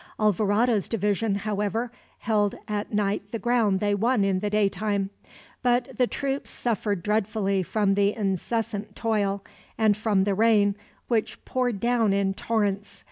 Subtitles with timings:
[0.19, 5.11] Alvarado's division, however, held at night the ground they won in the daytime;
[5.61, 9.43] but the troops suffered dreadfully from the incessant toil,
[9.77, 10.73] and from the rain,
[11.07, 12.99] which poured down in torrents.